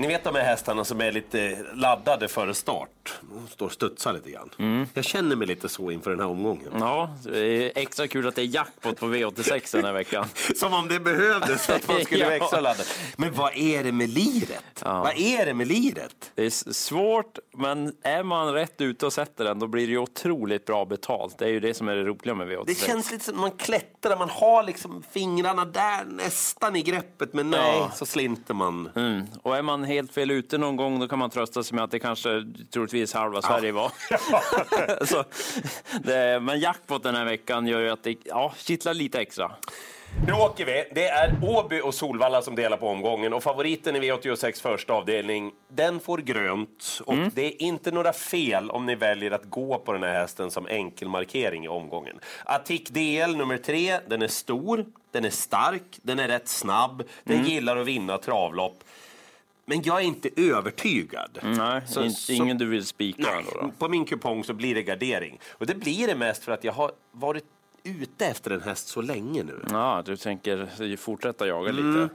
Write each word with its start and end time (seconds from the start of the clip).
Ni 0.00 0.06
vet 0.06 0.24
de 0.24 0.34
här 0.34 0.42
hästarna 0.44 0.84
som 0.84 1.00
är 1.00 1.12
lite 1.12 1.58
laddade 1.74 2.28
före 2.28 2.54
start. 2.54 3.14
De 3.20 3.48
står 3.48 3.66
och 3.66 3.72
studsar 3.72 4.12
lite 4.12 4.30
grann. 4.30 4.50
Mm. 4.58 4.86
Jag 4.94 5.04
känner 5.04 5.36
mig 5.36 5.46
lite 5.46 5.68
så 5.68 5.90
inför 5.90 6.10
den 6.10 6.20
här 6.20 6.26
omgången. 6.26 6.68
Ja, 6.78 7.14
extra 7.74 8.08
kul 8.08 8.28
att 8.28 8.34
det 8.34 8.42
är 8.42 8.46
jackpot 8.54 9.00
på 9.00 9.06
V86 9.06 9.76
den 9.76 9.84
här 9.84 9.92
veckan. 9.92 10.26
Som 10.56 10.74
om 10.74 10.88
det 10.88 11.00
behövdes 11.00 11.66
för 11.66 11.74
att 11.74 11.88
man 11.88 12.00
skulle 12.04 12.24
vara 12.24 12.34
Ja. 12.36 12.42
extra 12.44 12.60
laddad. 12.60 12.86
Men 13.16 13.32
vad 13.34 13.56
är 13.56 13.84
det 13.84 13.92
med 13.92 14.08
liret? 14.08 14.64
Vad 14.84 15.18
är 15.18 15.46
det 15.46 15.54
med 15.54 15.66
liret? 15.68 16.30
Det 16.34 16.44
är 16.46 16.72
svårt, 16.72 17.38
men 17.56 17.92
är 18.02 18.22
man 18.22 18.52
rätt 18.52 18.80
ute 18.80 19.06
och 19.06 19.12
sätter 19.12 19.44
den, 19.44 19.58
då 19.58 19.66
blir 19.66 19.86
det 19.86 19.90
ju 19.92 19.98
otroligt 19.98 20.66
bra 20.66 20.84
betalt. 20.84 21.38
Det 21.38 21.44
är 21.44 21.48
ju 21.50 21.60
det 21.60 21.74
som 21.74 21.88
är 21.88 21.94
det 21.96 22.04
roliga 22.04 22.34
med 22.34 22.48
V86. 22.48 22.64
Det 22.66 22.74
känns 22.78 23.10
lite 23.12 23.24
som 23.24 23.34
att 23.34 23.40
man 23.40 23.50
klättrar, 23.50 24.16
man 24.18 24.30
har 24.30 24.62
liksom 24.62 25.02
fingrarna 25.12 25.64
där 25.64 26.04
nästan 26.04 26.76
i 26.76 26.82
greppet 26.82 27.34
men 27.34 27.50
nej, 27.50 27.60
Ja. 27.78 27.90
så 27.94 28.06
slinter 28.06 28.54
man. 28.54 28.90
Mm. 28.96 29.26
Och 29.42 29.56
är 29.56 29.62
man 29.62 29.84
helt 29.90 30.12
fel 30.12 30.30
ute 30.30 30.58
någon 30.58 30.76
gång, 30.76 31.00
då 31.00 31.08
kan 31.08 31.18
man 31.18 31.30
trösta 31.30 31.62
sig 31.62 31.74
med 31.74 31.84
att 31.84 31.90
det 31.90 31.98
kanske 31.98 32.44
troligtvis 32.70 33.14
halva 33.14 33.42
Sverige 33.42 33.72
var. 33.72 33.92
så, 35.06 35.24
det, 36.02 36.40
men 36.42 36.60
jackpot 36.60 37.02
den 37.02 37.14
här 37.14 37.24
veckan 37.24 37.66
gör 37.66 37.80
ju 37.80 37.90
att 37.90 38.02
det 38.02 38.16
ja, 38.24 38.54
kittlar 38.56 38.94
lite 38.94 39.20
extra. 39.20 39.52
Nu 40.26 40.32
åker 40.32 40.66
vi. 40.66 40.84
Det 40.94 41.08
är 41.08 41.38
Åby 41.42 41.80
och 41.80 41.94
Solvalla 41.94 42.42
som 42.42 42.54
delar 42.54 42.76
på 42.76 42.88
omgången 42.88 43.32
och 43.32 43.42
favoriten 43.42 43.96
i 43.96 44.00
V86 44.00 44.62
första 44.62 44.92
avdelning, 44.92 45.52
den 45.68 46.00
får 46.00 46.18
grönt. 46.18 47.00
Och 47.06 47.16
det 47.34 47.46
är 47.46 47.62
inte 47.62 47.90
några 47.90 48.12
fel 48.12 48.70
om 48.70 48.86
ni 48.86 48.94
väljer 48.94 49.30
att 49.30 49.44
gå 49.44 49.78
på 49.78 49.92
den 49.92 50.02
här 50.02 50.12
hästen 50.12 50.50
som 50.50 50.66
enkelmarkering 50.66 51.64
i 51.64 51.68
omgången. 51.68 52.20
Attic 52.44 52.88
DL 52.88 53.36
nummer 53.36 53.56
tre, 53.56 53.98
den 54.08 54.22
är 54.22 54.28
stor, 54.28 54.86
den 55.10 55.24
är 55.24 55.30
stark, 55.30 55.98
den 56.02 56.18
är 56.18 56.28
rätt 56.28 56.48
snabb, 56.48 57.02
den 57.24 57.44
gillar 57.44 57.76
att 57.76 57.86
vinna 57.86 58.18
travlopp. 58.18 58.84
Men 59.70 59.82
jag 59.82 59.96
är 60.00 60.04
inte 60.04 60.28
övertygad. 60.36 61.38
Nej, 61.42 61.82
Så- 61.86 62.02
inte, 62.04 62.20
så- 62.20 62.32
ingen 62.32 62.58
du 62.58 62.66
vill 62.66 62.86
spika 62.86 63.30
ändå 63.36 63.50
då. 63.60 63.70
på 63.78 63.88
min 63.88 64.04
kupong 64.04 64.44
så 64.44 64.54
blir 64.54 64.74
det 64.74 64.82
gardering. 64.82 65.40
Och 65.52 65.66
det 65.66 65.74
blir 65.74 66.06
det 66.06 66.14
mest 66.14 66.44
för 66.44 66.52
att 66.52 66.64
jag 66.64 66.72
har 66.72 66.90
varit 67.12 67.44
ute 67.84 68.26
efter 68.26 68.50
en 68.50 68.60
häst 68.62 68.88
så 68.88 69.02
länge 69.02 69.42
nu. 69.42 69.60
Ja, 69.70 70.02
du 70.06 70.16
tänker 70.16 70.96
fortsätta 70.96 71.46
jaga 71.46 71.70
Mm. 71.70 71.92
lite. 71.92 72.08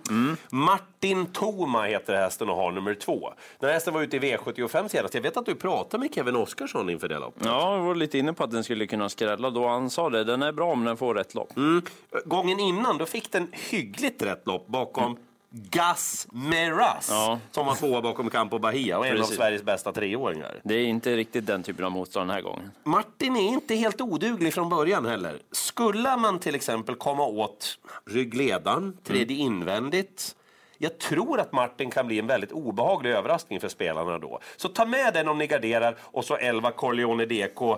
Martin 0.52 1.26
Toma 1.26 1.84
heter 1.84 2.16
hästen 2.16 2.50
och 2.50 2.56
har 2.56 2.72
nummer 2.72 2.94
två. 2.94 3.34
Den 3.60 3.68
här 3.68 3.74
hästen 3.74 3.94
var 3.94 4.02
ute 4.02 4.18
i 4.18 4.20
V75 4.20 4.88
senast. 4.90 5.14
Jag 5.14 5.22
vet 5.22 5.38
att 5.38 5.46
du 5.46 5.56
pratade 5.56 6.02
med 6.04 6.16
Kevin 6.16 6.36
Oskarsson 6.36 6.90
inför 6.90 7.08
det 7.08 7.20
loppet. 7.20 7.46
Ja, 7.46 7.76
jag 7.78 7.84
var 7.84 7.96
lite 7.96 8.18
inne 8.18 8.34
på 8.34 8.44
att 8.44 8.52
den 8.52 8.64
skulle 8.64 8.88
kunna 8.88 9.10
skrälla 9.10 9.50
då. 9.50 9.68
Han 9.68 9.90
sa 9.90 10.10
det, 10.10 10.24
den 10.24 10.42
är 10.42 10.52
bra 10.52 10.72
om 10.72 10.84
den 10.86 10.98
får 10.98 11.16
rätt 11.16 11.36
lopp. 11.36 11.58
Mm. 11.58 11.82
Gången 12.26 12.60
innan 12.60 12.98
då 12.98 13.06
fick 13.06 13.32
den 13.32 13.48
hyggligt 13.70 14.22
rätt 14.22 14.48
lopp 14.48 14.68
bakom 14.68 15.18
Gas 15.58 16.28
Meras 16.32 17.08
Ja. 17.10 17.40
som 17.52 17.66
var 17.66 17.76
tvåa 17.76 18.02
bakom 18.02 18.30
Campo 18.30 18.60
Bahia 18.60 18.98
och 18.98 19.08
en 19.08 19.14
av 19.14 19.18
Precis. 19.18 19.36
Sveriges 19.38 19.64
bästa 19.64 19.92
treåringar. 19.92 20.62
Det 20.64 20.76
är 20.76 20.86
inte 20.86 21.16
riktigt 21.16 21.46
den 21.46 21.64
typen 21.64 21.86
av 21.86 21.92
motstånd 21.92 22.30
den 22.30 22.36
här 22.36 22.42
gången. 22.42 22.72
Martin 22.84 23.36
är 23.36 23.48
inte 23.48 23.76
helt 23.76 24.02
oduglig 24.02 24.54
från 24.54 24.70
början 24.70 25.06
heller. 25.06 25.40
Skulle 25.52 26.18
man 26.18 26.40
till 26.40 26.56
exempel 26.56 26.96
komma 26.96 27.24
åt 27.26 27.78
ryggledaren, 28.06 28.98
tredje 29.04 29.38
invändigt. 29.38 30.36
Jag 30.78 30.98
tror 30.98 31.40
att 31.40 31.52
Martin 31.52 31.92
kan 31.92 32.08
bli 32.08 32.20
en 32.20 32.28
väldigt 32.28 32.52
obehaglig 32.52 33.12
överraskning 33.12 33.60
för 33.60 33.68
spelarna 33.68 34.20
då. 34.20 34.40
Så 34.58 34.70
ta 34.70 34.86
med 34.86 35.14
den 35.14 35.28
om 35.28 35.38
ni 35.38 35.48
garderar 35.48 35.96
och 36.02 36.26
så 36.26 36.36
11 36.36 36.72
Corleone 36.72 37.26
DK. 37.26 37.62
Eh, 37.62 37.78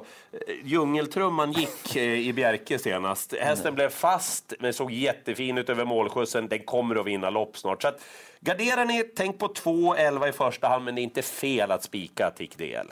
djungeltrumman 0.64 1.52
gick 1.52 1.95
eh, 1.95 2.04
i 2.04 2.34
Bjerke 2.34 2.80
senast. 2.80 3.34
Hästen 3.34 3.76
blev 3.76 3.89
fast 3.89 4.54
men 4.59 4.73
såg 4.73 4.92
jättefin 4.92 5.58
ut 5.58 5.70
över 5.70 5.86
målskjutsen. 5.86 6.48
Den 6.48 6.59
kommer 6.59 6.95
att 6.95 7.06
vinna 7.06 7.30
lopp 7.30 7.58
snart. 7.58 7.81
Så 7.81 7.88
att, 7.88 8.02
garderar 8.39 8.86
ni, 8.86 9.04
tänk 9.04 9.39
på 9.39 9.48
2 9.48 9.95
11 9.95 10.28
i 10.28 10.32
första 10.32 10.67
hand 10.67 10.86
men 10.86 10.95
det 10.95 11.02
är 11.02 11.04
inte 11.04 11.22
fel 11.22 11.72
att 11.72 11.84
spika 11.84 12.32
Tick 12.32 12.58
DL. 12.58 12.88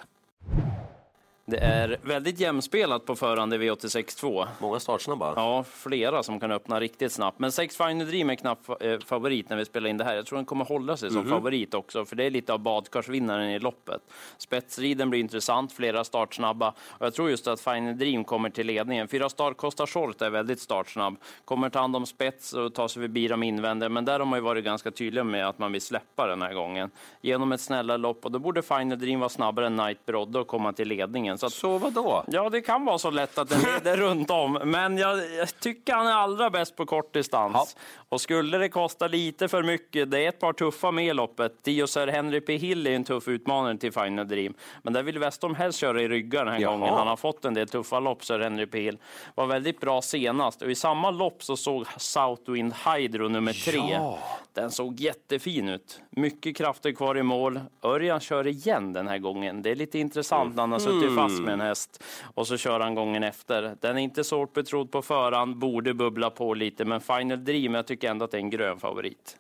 Det 1.48 1.58
är 1.58 1.98
väldigt 2.02 2.40
jämspelat 2.40 3.06
på 3.06 3.16
förhand 3.16 3.54
i 3.54 3.58
V86.2. 3.58 4.48
Många 4.60 4.80
startsnabba. 4.80 5.34
Ja, 5.36 5.64
flera 5.64 6.24
som 6.24 6.40
kan 6.40 6.52
öppna 6.52 6.80
riktigt 6.80 7.12
snabbt. 7.12 7.40
Men 7.40 7.52
Sex 7.52 7.78
Final 7.78 8.08
Dream 8.08 8.30
är 8.30 8.36
knapp 8.36 8.60
eh, 8.84 9.00
favorit 9.00 9.50
när 9.50 9.58
vi 9.58 9.66
spelar 9.66 9.90
in 9.90 9.98
det 9.98 10.04
här. 10.04 10.16
Jag 10.16 10.26
tror 10.26 10.36
den 10.38 10.46
kommer 10.46 10.66
hålla 10.66 10.98
sig 10.98 11.10
som 11.12 11.20
Mhm. 11.22 11.30
favorit 11.30 11.74
också, 11.74 12.06
för 12.06 12.16
det 12.16 12.24
är 12.24 12.30
lite 12.30 12.54
av 12.54 12.60
badkarsvinnaren 12.60 13.50
i 13.50 13.60
loppet. 13.60 14.02
Spetsriden 14.38 15.10
blir 15.10 15.20
intressant, 15.20 15.72
flera 15.74 16.04
startsnabba. 16.04 16.74
Och 16.90 17.06
jag 17.06 17.14
tror 17.14 17.30
just 17.30 17.48
att 17.48 17.62
Final 17.62 17.98
Dream 17.98 18.24
kommer 18.24 18.50
till 18.50 18.68
ledningen. 18.68 19.08
Fyra 19.08 19.30
star 19.30 19.54
Costa 19.54 19.88
Short 19.88 20.22
är 20.22 20.30
väldigt 20.30 20.60
startsnabb. 20.60 21.16
Kommer 21.46 21.70
ta 21.70 21.80
hand 21.80 21.96
om 21.96 22.06
spets 22.06 22.54
och 22.54 22.74
ta 22.74 22.88
sig 22.90 23.02
förbi 23.02 23.28
de 23.28 23.44
invändiga. 23.44 23.90
Men 23.90 24.06
där 24.06 24.20
har 24.20 24.26
man 24.26 24.40
ju 24.40 24.44
varit 24.44 24.66
ganska 24.66 24.92
tydliga 24.92 25.24
med 25.24 25.48
att 25.48 25.60
man 25.60 25.72
vill 25.72 25.82
släppa 25.82 26.28
den 26.28 26.42
här 26.42 26.54
gången. 26.54 26.90
Genom 27.22 27.52
ett 27.52 27.62
snällare 27.62 27.98
lopp. 27.98 28.26
Och 28.26 28.32
då 28.32 28.40
borde 28.40 28.62
Final 28.62 29.00
Dream 29.00 29.20
vara 29.20 29.30
snabbare 29.30 29.66
än 29.68 29.76
Night 29.76 30.06
Brodde 30.06 30.40
och 30.40 30.48
komma 30.48 30.74
till 30.74 30.88
ledningen. 30.88 31.35
Så 31.38 31.46
att 31.46 31.54
Så 31.54 31.78
vad 31.78 31.94
då? 31.94 32.24
Ja, 32.28 32.50
det 32.50 32.62
kan 32.62 32.86
vara 32.86 32.98
så 32.98 33.10
lätt 33.10 33.38
att 33.38 33.50
den 33.50 33.62
leder 33.62 33.98
runt 34.08 34.30
om. 34.32 34.60
Men 34.66 34.98
jag, 34.98 35.18
jag 35.34 35.60
tycker 35.60 35.94
han 35.94 36.08
är 36.08 36.12
allra 36.14 36.50
bäst 36.50 36.76
på 36.76 36.86
kort 36.86 37.14
distans. 37.14 37.78
Och 38.10 38.22
skulle 38.22 38.58
det 38.58 38.70
kosta 38.70 39.08
lite 39.08 39.48
för 39.48 39.64
mycket, 39.64 40.12
det 40.12 40.26
är 40.26 40.30
ett 40.30 40.40
par 40.40 40.54
tuffa 40.54 40.92
med 40.92 41.06
i 41.06 41.14
loppet. 41.14 41.64
Dio 41.64 41.88
Sir 41.88 42.08
Henry 42.08 42.42
P. 42.42 42.56
Hill 42.58 42.88
är 42.88 42.92
en 42.92 43.04
tuff 43.04 43.28
utmanare 43.28 43.78
till 43.78 43.92
Final 43.92 44.28
Dream. 44.28 44.54
Men 44.84 44.94
där 44.94 45.04
vill 45.04 45.20
Westholm 45.20 45.56
helst 45.56 45.80
köra 45.80 46.02
i 46.02 46.08
ryggar 46.08 46.46
den 46.46 46.54
här 46.54 46.62
Jaha. 46.62 46.72
gången. 46.72 46.94
Han 46.94 47.08
har 47.08 47.16
fått 47.18 47.46
en 47.46 47.54
del 47.54 47.68
tuffa 47.68 48.00
lopp, 48.00 48.26
Sir 48.26 48.40
Henry 48.40 48.66
P. 48.66 48.80
Hill. 48.82 48.98
Var 49.36 49.46
väldigt 49.46 49.80
bra 49.80 50.02
senast. 50.02 50.62
Och 50.62 50.72
i 50.72 50.76
samma 50.76 51.12
lopp 51.12 51.44
så 51.44 51.58
såg 51.58 51.86
Southwind 51.98 52.74
Hydro 52.86 53.28
nummer 53.28 53.54
tre. 53.54 53.94
Ja. 53.94 54.20
Den 54.54 54.72
såg 54.72 55.00
jättefin 55.00 55.70
ut. 55.70 56.00
Mycket 56.10 56.58
krafter 56.58 56.92
kvar 56.92 57.18
i 57.18 57.24
mål. 57.24 57.60
Örjan 57.84 58.20
kör 58.20 58.48
igen 58.48 58.94
den 58.94 59.08
här 59.08 59.18
gången. 59.18 59.62
Det 59.62 59.72
är 59.72 59.76
lite 59.76 60.00
intressant 60.00 60.56
när 60.56 60.64
han 60.64 60.72
har 60.72 60.80
suttit 60.80 61.16
fast 61.30 61.42
med 61.42 61.54
en 61.54 61.62
häst 61.62 62.04
och 62.36 62.48
så 62.48 62.58
kör 62.58 62.80
han 62.80 62.96
gången 62.96 63.24
efter. 63.24 63.76
Den 63.82 63.98
är 63.98 64.02
inte 64.02 64.24
så 64.24 64.38
hårt 64.38 64.54
betrodd 64.54 64.92
på 64.92 65.02
förhand, 65.02 65.58
borde 65.58 65.94
bubbla 65.94 66.30
på 66.30 66.54
lite, 66.54 66.86
men 66.86 67.02
Final 67.02 67.44
Dream, 67.44 67.74
jag 67.74 67.88
tycker 67.88 68.10
ändå 68.10 68.26
att 68.26 68.32
det 68.32 68.38
är 68.38 68.42
en 68.42 68.50
grön 68.50 68.80
favorit. 68.80 69.38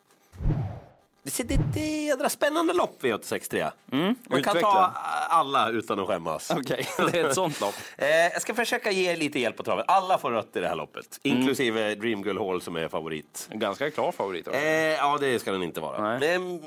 Det 1.23 1.31
ser 1.31 1.43
lite 1.43 1.79
jädra 1.79 2.29
spännande 2.29 2.73
lopp 2.73 3.01
V863. 3.01 3.71
Man 3.91 4.15
kan 4.29 4.37
utveckla. 4.39 4.61
ta 4.61 4.91
alla 5.29 5.69
utan 5.69 5.99
att 5.99 6.07
skämmas. 6.07 6.51
Okej, 6.51 6.87
det 7.11 7.19
är 7.19 7.27
ett 7.27 7.35
sånt 7.35 7.61
lopp. 7.61 7.75
Eh, 7.97 8.07
jag 8.07 8.41
ska 8.41 8.53
försöka 8.53 8.91
ge 8.91 9.15
lite 9.15 9.39
hjälp 9.39 9.57
på 9.57 9.63
travet. 9.63 9.85
Alla 9.87 10.17
får 10.17 10.31
rött 10.31 10.55
i 10.55 10.59
det 10.59 10.67
här 10.67 10.75
loppet, 10.75 11.19
inklusive 11.23 11.95
Dream 11.95 12.23
Girl 12.23 12.37
Hall 12.37 12.61
som 12.61 12.75
är 12.75 12.87
favorit. 12.87 13.49
Ganska 13.51 13.91
klar 13.91 14.11
favorit. 14.11 14.47
Eh, 14.47 14.63
ja, 14.69 15.17
det 15.19 15.39
ska 15.39 15.51
den 15.51 15.63
inte 15.63 15.81
vara. 15.81 16.19
Men, 16.19 16.61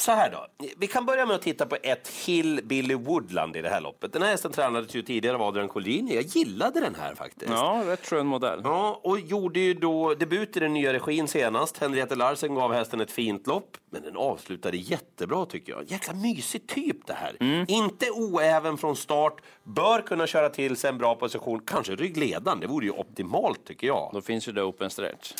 så 0.00 0.12
här 0.12 0.30
då. 0.30 0.46
Vi 0.76 0.86
kan 0.86 1.06
börja 1.06 1.26
med 1.26 1.36
att 1.36 1.42
titta 1.42 1.66
på 1.66 1.76
ett 1.82 2.08
Hill 2.08 2.60
Billy 2.64 2.94
Woodland 2.94 3.56
i 3.56 3.62
det 3.62 3.68
här 3.68 3.80
loppet. 3.80 4.12
Den 4.12 4.22
här 4.22 4.30
hästen 4.30 4.52
tränades 4.52 4.94
ju 4.94 5.02
tidigare 5.02 5.36
av 5.36 5.42
Adrian 5.42 5.68
Collini. 5.68 6.14
Jag 6.14 6.24
gillade 6.24 6.80
den 6.80 6.94
här 6.94 7.14
faktiskt. 7.14 7.52
Ja, 7.52 7.82
rätt 7.86 8.06
skön 8.06 8.26
modell. 8.26 8.60
Ja, 8.64 9.00
och 9.02 9.20
gjorde 9.20 9.60
ju 9.60 9.74
då 9.74 10.14
debut 10.14 10.56
i 10.56 10.60
den 10.60 10.74
nya 10.74 10.92
regin 10.92 11.28
senast. 11.28 11.78
Henriette 11.78 12.14
Larsen 12.14 12.54
gav 12.54 12.72
hästen 12.72 13.00
ett 13.00 13.10
fint 13.10 13.46
lopp, 13.46 13.76
men 13.90 14.02
den 14.02 14.16
avslutade 14.16 14.76
jättebra 14.76 15.46
tycker 15.46 15.72
jag. 15.72 15.84
Jäkla 15.84 16.14
mysig 16.14 16.66
typ 16.66 17.06
det 17.06 17.12
här. 17.14 17.36
Inte 17.70 18.10
oäven 18.10 18.78
från 18.78 18.96
start, 18.96 19.40
bör 19.64 20.02
kunna 20.02 20.26
köra 20.26 20.48
till 20.48 20.76
sig 20.76 20.90
en 20.90 20.98
bra 20.98 21.14
position, 21.14 21.60
kanske 21.66 21.96
ryggledaren. 21.96 22.60
Det 22.60 22.66
vore 22.66 22.86
ju 22.86 22.92
optimalt 22.92 23.64
tycker 23.64 23.86
jag. 23.86 24.10
Då 24.12 24.20
finns 24.20 24.48
ju 24.48 24.52
det 24.52 24.62
open 24.62 24.90
stretch. 24.90 25.32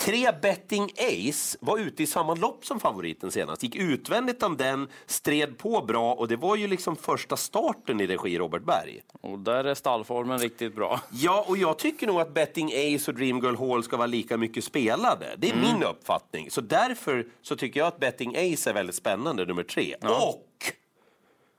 Tre 0.00 0.32
Betting 0.42 0.90
Ace 0.98 1.58
var 1.60 1.78
ute 1.78 2.02
i 2.02 2.06
samma 2.06 2.34
lopp 2.34 2.66
som 2.66 2.80
favoriten 2.80 3.30
senast. 3.30 3.62
Gick 3.62 3.76
utvändigt 3.76 4.42
om 4.42 4.56
den, 4.56 4.88
stred 5.06 5.58
på 5.58 5.82
bra 5.82 6.14
och 6.14 6.28
det 6.28 6.36
var 6.36 6.56
ju 6.56 6.66
liksom 6.66 6.96
första 6.96 7.36
starten 7.36 8.00
i 8.00 8.06
regi 8.06 8.38
Robert 8.38 8.62
Berg. 8.62 9.00
Och 9.20 9.38
där 9.38 9.64
är 9.64 9.74
stallformen 9.74 10.38
riktigt 10.38 10.74
bra. 10.74 11.00
Ja, 11.10 11.44
och 11.48 11.56
jag 11.56 11.78
tycker 11.78 12.06
nog 12.06 12.20
att 12.20 12.34
Betting 12.34 12.66
Ace 12.66 13.10
och 13.10 13.16
Dream 13.16 13.38
Girl 13.38 13.56
Hall 13.56 13.82
ska 13.82 13.96
vara 13.96 14.06
lika 14.06 14.36
mycket 14.36 14.64
spelade. 14.64 15.26
Det 15.38 15.50
är 15.50 15.56
min 15.56 15.82
uppfattning. 15.82 16.50
Så 16.50 16.60
därför 16.60 17.26
så 17.42 17.56
tycker 17.56 17.80
jag 17.80 17.86
att 17.86 18.00
Betting 18.00 18.36
Ace 18.36 18.70
är 18.70 18.74
väldigt 18.74 18.96
spännande, 18.96 19.44
nummer 19.44 19.62
tre. 19.62 19.94
Och 20.02 20.72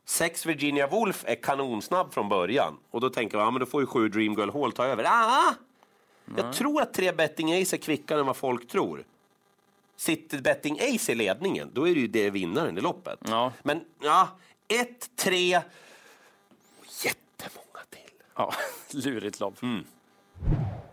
sex 0.08 0.46
Virginia 0.46 0.88
Wolf 0.88 1.24
är 1.28 1.36
kanonsnabb 1.36 2.14
från 2.14 2.30
början. 2.30 2.78
Och 2.92 3.02
då 3.02 3.10
tänker 3.10 3.38
man, 3.38 3.46
ja 3.46 3.52
men 3.52 3.60
då 3.60 3.66
får 3.66 3.82
ju 3.82 3.88
sju 3.88 4.10
Dream 4.10 4.34
Girl 4.34 4.52
Hall 4.52 4.72
ta 4.72 4.86
över. 4.86 5.04
Ah! 5.08 5.54
Jag 6.38 6.54
tror 6.54 6.82
att 6.82 6.94
tre 6.94 7.12
Betting 7.12 7.62
Ace 7.62 7.76
är 7.76 7.78
kvickare 7.78 8.20
än 8.20 8.26
vad 8.26 8.38
folk 8.38 8.68
tror. 8.68 9.04
Sitter 9.96 10.42
Betting 10.42 10.80
Ace 10.80 11.12
i 11.12 11.16
ledningen, 11.16 11.70
då 11.74 11.88
är 11.88 11.94
det 11.96 12.00
ju 12.02 12.08
det 12.08 12.30
vinnaren 12.30 12.78
i 12.78 12.82
loppet. 12.82 13.20
Ja. 13.28 13.54
Men 13.64 13.82
ja, 14.02 14.28
ett, 14.68 15.10
tre 15.16 15.58
och 15.58 16.86
jättemånga 17.06 17.80
till. 17.90 18.12
Ja, 18.36 18.54
lurigt 18.92 19.40
lopp. 19.40 19.56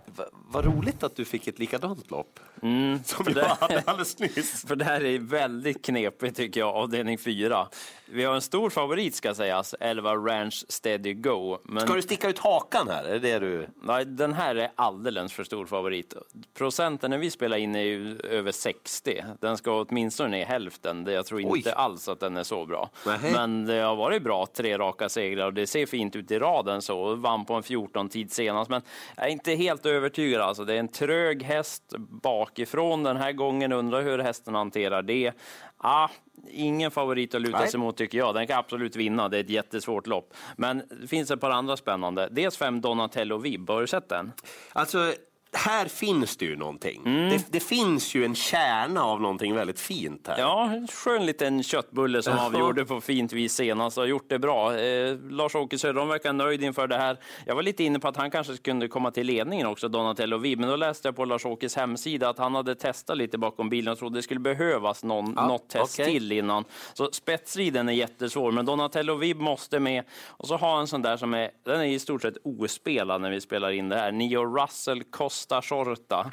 v- 0.07 0.23
vad 0.49 0.65
roligt 0.65 1.03
att 1.03 1.17
du 1.17 1.25
fick 1.25 1.47
ett 1.47 1.59
likadant 1.59 2.11
lopp. 2.11 2.41
Mm, 2.63 3.05
Som 3.05 3.25
för 3.25 3.33
jag 3.37 3.45
det- 3.45 3.57
hade 3.61 3.81
alldeles 3.87 4.19
nyss. 4.19 4.65
För 4.69 4.77
det 4.77 4.85
här 4.85 5.05
är 5.05 5.19
väldigt 5.19 5.85
knepigt 5.85 6.37
tycker 6.37 6.61
jag, 6.61 6.75
avdelning 6.77 7.19
4. 7.19 7.69
Vi 8.09 8.25
har 8.25 8.35
en 8.35 8.41
stor 8.41 8.71
favorit 8.71 9.15
ska 9.15 9.35
sägas, 9.35 9.75
11 9.81 10.15
Ranch 10.17 10.65
Steady 10.69 11.15
Go. 11.15 11.59
Men 11.63 11.81
Ska 11.81 11.95
du 11.95 12.03
sticka 12.03 12.29
ut 12.29 12.39
hakan 12.39 12.89
här? 12.89 13.05
Är 13.05 13.19
det 13.19 13.39
du... 13.39 13.67
nej, 13.83 14.05
den 14.05 14.33
här 14.33 14.55
är 14.55 14.71
alldeles 14.75 15.33
för 15.33 15.45
stor 15.45 15.67
favorit. 15.67 16.15
Procenten 16.55 17.11
när 17.11 17.19
vi 17.19 17.31
spelar 17.31 17.57
in 17.57 17.77
är 17.77 17.81
ju 17.81 18.19
över 18.21 18.53
60. 18.53 19.25
Den 19.41 19.57
ska 19.57 19.81
åtminstone 19.89 20.29
ner 20.29 20.41
i 20.41 20.45
hälften. 20.45 21.05
Det- 21.05 21.13
Jag 21.13 21.27
tror 21.27 21.39
Oj. 21.39 21.57
inte 21.59 21.73
alls 21.75 22.09
att 22.09 22.21
den 22.21 22.37
är 22.37 22.43
så 22.43 22.67
bra. 22.67 22.91
Nähä. 23.07 23.31
Men 23.33 23.65
det 23.67 23.81
har 23.81 23.97
varit 23.97 24.23
bra, 24.23 24.47
tre 24.47 24.79
raka 24.79 25.09
segrar 25.09 25.47
och 25.47 25.55
det 25.55 25.67
ser 25.67 25.87
fint 25.87 26.17
ut 26.17 26.31
i 26.31 26.39
raden 26.39 26.83
så. 26.83 27.15
Vann 27.15 27.45
på 27.45 27.55
en 27.55 27.63
14-tid 27.63 28.33
senast, 28.33 28.71
men 28.71 28.83
jag 29.17 29.27
är 29.27 29.31
inte 29.31 29.53
helt 29.55 29.87
övertygad. 29.87 30.41
Alltså, 30.43 30.65
det 30.65 30.75
är 30.75 30.79
en 30.79 30.89
trög 30.89 31.43
häst 31.43 31.83
bakifrån 32.23 33.03
den 33.03 33.17
här 33.17 33.33
gången. 33.33 33.73
Undrar 33.73 34.03
hur 34.03 34.19
hästen 34.19 34.55
hanterar 34.55 35.03
det. 35.03 35.33
Ah, 35.79 36.09
ingen 36.51 36.91
favorit 36.91 37.35
att 37.35 37.41
luta 37.41 37.59
Nej. 37.59 37.69
sig 37.69 37.81
mot 37.81 37.97
tycker 37.97 38.19
jag. 38.19 38.35
Den 38.35 38.47
kan 38.47 38.59
absolut 38.59 38.97
vinna. 38.97 39.29
Det 39.29 39.37
är 39.37 39.41
ett 39.41 39.51
jättesvårt 39.51 40.07
lopp. 40.07 40.35
Men 40.57 40.83
det 41.01 41.07
finns 41.07 41.31
ett 41.31 41.41
par 41.41 41.51
andra 41.51 41.77
spännande. 41.77 42.29
Dels 42.31 42.57
fem 42.57 42.81
Donatello 42.81 43.39
Vib. 43.39 43.71
Har 43.71 43.81
du 43.81 43.87
sett 43.87 44.09
den? 44.09 44.33
Alltså, 44.73 45.13
här 45.57 45.87
finns 45.87 46.37
det 46.37 46.45
ju 46.45 46.57
någonting. 46.57 47.03
Mm. 47.07 47.29
Det, 47.31 47.47
det 47.51 47.61
finns 47.61 48.15
ju 48.15 48.25
en 48.25 48.35
kärna 48.35 49.05
av 49.05 49.21
någonting 49.21 49.55
väldigt 49.55 49.81
fint 49.81 50.27
här. 50.29 50.39
Ja, 50.39 50.71
en 50.73 50.89
skön 50.89 51.27
liten 51.27 51.63
köttbulle 51.63 52.23
som 52.23 52.39
avgjorde 52.39 52.85
på 52.85 53.01
fint 53.01 53.33
vis 53.33 53.55
senast 53.55 53.99
och 53.99 54.03
har 54.03 54.09
gjort 54.09 54.29
det 54.29 54.39
bra. 54.39 54.79
Eh, 54.79 55.17
Lars-Åke 55.31 55.79
Söderholm 55.79 56.09
verkar 56.09 56.33
nöjd 56.33 56.63
inför 56.63 56.87
det 56.87 56.97
här. 56.97 57.17
Jag 57.47 57.55
var 57.55 57.63
lite 57.63 57.85
inne 57.85 57.99
på 57.99 58.09
att 58.09 58.17
han 58.17 58.31
kanske 58.31 58.57
kunde 58.57 58.89
komma 58.89 59.11
till 59.11 59.27
ledningen 59.27 59.67
också, 59.67 59.89
Donatello 59.89 60.39
Vib, 60.39 60.59
men 60.61 60.69
då 60.71 60.77
läste 60.77 61.09
jag 61.09 61.17
på 61.17 61.25
Lars-Åkes 61.25 61.77
hemsida 61.77 62.29
att 62.29 62.39
han 62.39 62.55
hade 62.55 62.75
testat 62.75 63.17
lite 63.17 63.39
bakom 63.39 63.69
bilen 63.69 63.93
och 63.93 63.99
trodde 63.99 64.19
det 64.19 64.23
skulle 64.23 64.41
behövas 64.41 65.05
någon, 65.05 65.33
Ja, 65.37 65.47
något 65.49 65.69
test 65.69 66.01
okej. 66.01 66.13
till 66.13 66.33
innan. 66.33 66.65
Så 66.95 67.09
spetsriden 67.13 67.89
är 67.89 67.93
jättesvår, 67.93 68.53
men 68.53 68.67
Donatello 68.67 69.15
Vib 69.15 69.41
måste 69.41 69.81
med. 69.81 70.05
Och 70.27 70.49
så 70.49 70.57
ha 70.57 70.81
en 70.81 70.87
sån 70.87 71.03
där 71.03 71.17
som 71.17 71.35
är, 71.35 71.51
den 71.65 71.81
är 71.81 71.85
i 71.85 71.99
stort 71.99 72.23
sett 72.23 72.37
ospelad 72.45 73.21
när 73.21 73.31
vi 73.31 73.41
spelar 73.41 73.71
in 73.71 73.89
det 73.89 73.97
här. 73.97 74.13
Nio 74.13 74.45
Russell 74.63 75.03
Costa 75.05 75.46
Shorta. 75.55 76.31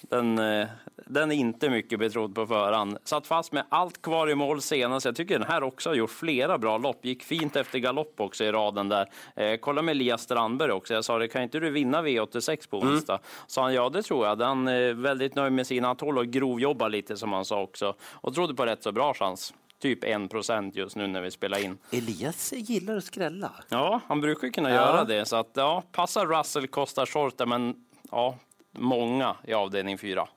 Den, 0.00 0.38
eh, 0.38 0.66
den 0.96 1.30
är 1.32 1.36
inte 1.36 1.70
mycket 1.70 1.98
betrodd 1.98 2.34
på 2.34 2.46
förhand. 2.46 2.98
Satt 3.04 3.26
fast 3.26 3.52
med 3.52 3.64
allt 3.68 4.02
kvar 4.02 4.30
i 4.30 4.34
mål 4.34 4.62
senast. 4.62 5.06
Jag 5.06 5.16
tycker 5.16 5.38
den 5.38 5.48
här 5.48 5.62
också 5.62 5.90
har 5.90 5.94
gjort 5.94 6.10
flera 6.10 6.58
bra 6.58 6.78
lopp. 6.78 7.04
Gick 7.04 7.22
fint 7.22 7.56
efter 7.56 7.78
galopp 7.78 8.20
också 8.20 8.44
i 8.44 8.52
raden 8.52 8.88
där. 8.88 9.06
Eh, 9.36 9.56
kolla 9.56 9.82
med 9.82 9.92
Elias 9.92 10.22
Strandberg 10.22 10.72
också. 10.72 10.94
Jag 10.94 11.04
sa 11.04 11.18
det, 11.18 11.28
kan 11.28 11.42
inte 11.42 11.60
du 11.60 11.70
vinna 11.70 12.02
V86 12.02 12.68
på 12.70 12.78
onsdag? 12.78 13.18
Sa 13.46 13.62
han, 13.62 13.74
ja 13.74 13.88
det 13.88 14.02
tror 14.02 14.26
jag. 14.26 14.36
Han 14.40 14.68
är 14.68 14.92
väldigt 14.94 15.34
nöjd 15.34 15.52
med 15.52 15.66
sina 15.66 15.94
tål 15.94 16.18
och 16.18 16.26
grovjobbar 16.26 16.88
lite 16.88 17.16
som 17.16 17.32
han 17.32 17.44
sa 17.44 17.62
också. 17.62 17.94
Och 18.12 18.34
trodde 18.34 18.54
på 18.54 18.66
rätt 18.66 18.82
så 18.82 18.92
bra 18.92 19.14
chans. 19.14 19.54
Typ 19.78 20.04
1 20.04 20.30
procent 20.30 20.76
just 20.76 20.96
nu 20.96 21.06
när 21.06 21.20
vi 21.20 21.30
spelar 21.30 21.64
in. 21.64 21.78
Elias 21.90 22.52
gillar 22.52 22.96
att 22.96 23.04
skrälla. 23.04 23.50
Ja, 23.68 24.00
han 24.06 24.20
brukar 24.20 24.48
kunna 24.48 24.70
Ja. 24.70 24.74
göra 24.76 25.04
det. 25.04 25.24
Så 25.24 25.36
att, 25.36 25.50
ja, 25.54 25.82
passar 25.92 26.26
Russell, 26.26 26.66
kostar 26.68 27.06
shorta, 27.06 27.46
men 27.46 27.74
ja, 28.10 28.34
många 28.72 29.36
i 29.44 29.54
avdelning 29.54 29.98
4. 29.98 30.28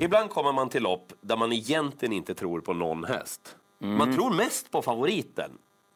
Ibland 0.00 0.30
kommer 0.30 0.52
man 0.52 0.68
till 0.68 0.82
lopp 0.82 1.12
där 1.20 1.36
man 1.36 1.52
egentligen 1.52 2.12
inte 2.12 2.34
tror 2.34 2.60
på 2.60 2.72
någon 2.72 3.04
häst. 3.04 3.56
Mm. 3.82 3.96
Man 3.98 4.14
tror 4.14 4.30
mest 4.30 4.70
på 4.70 4.82
favoriten, 4.82 5.50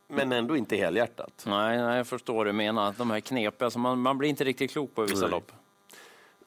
men 0.08 0.32
ändå 0.32 0.56
inte 0.56 0.76
helhjärtat. 0.76 1.44
Nej, 1.46 1.78
nej, 1.78 1.96
jag 1.96 2.06
förstår 2.06 2.34
vad 2.34 2.46
du 2.46 2.52
menar. 2.52 2.94
De 2.98 3.10
här 3.10 3.20
knepiga, 3.20 3.64
alltså 3.66 3.78
man, 3.78 4.00
man 4.00 4.18
blir 4.18 4.28
inte 4.28 4.44
riktigt 4.44 4.70
klok 4.70 4.94
på 4.94 5.02
vissa 5.02 5.20
Nej. 5.20 5.30
lopp. 5.30 5.52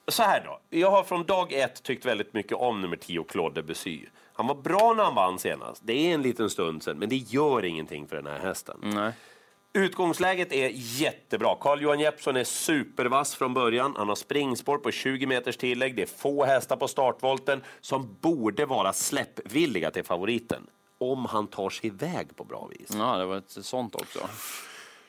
Så 0.07 0.23
här 0.23 0.43
då. 0.45 0.59
Jag 0.69 0.91
har 0.91 1.03
från 1.03 1.25
dag 1.25 1.53
ett 1.53 1.83
tyckt 1.83 2.05
väldigt 2.05 2.33
mycket 2.33 2.53
om 2.53 2.81
nummer 2.81 2.97
10, 2.97 3.23
Claude 3.23 3.61
Debussy. 3.61 4.05
Han 4.33 4.47
var 4.47 4.55
bra 4.55 4.93
när 4.97 5.03
han 5.03 5.15
vann 5.15 5.39
senast. 5.39 5.81
Det 5.85 5.93
är 5.93 6.13
en 6.13 6.21
liten 6.21 6.49
stund 6.49 6.83
sedan, 6.83 6.97
men 6.97 7.09
det 7.09 7.15
gör 7.15 7.65
ingenting 7.65 8.07
för 8.07 8.15
den 8.15 8.27
här 8.27 8.39
hästen. 8.39 8.77
Nej. 8.81 9.11
Utgångsläget 9.77 10.53
är 10.53 10.71
jättebra. 10.73 11.55
Carl-Johan 11.55 11.99
Jeppsson 11.99 12.35
är 12.35 12.43
supervass 12.43 13.35
från 13.35 13.53
början. 13.53 13.93
Han 13.97 14.07
har 14.07 14.15
springspår 14.15 14.77
på 14.77 14.91
20 14.91 15.25
meters 15.25 15.57
tillägg. 15.57 15.95
Det 15.95 16.01
är 16.01 16.05
få 16.17 16.45
hästar 16.45 16.75
på 16.75 16.87
startvolten 16.87 17.63
som 17.81 18.17
borde 18.21 18.65
vara 18.65 18.93
släppvilliga 18.93 19.91
till 19.91 20.03
favoriten. 20.03 20.67
Om 20.97 21.25
han 21.25 21.47
tar 21.47 21.69
sig 21.69 21.87
iväg 21.87 22.35
på 22.35 22.43
bra 22.43 22.69
vis. 22.71 22.89
Ja, 22.97 23.17
det 23.17 23.25
var 23.25 23.37
ett 23.37 23.49
sånt 23.49 23.95
också. 23.95 24.19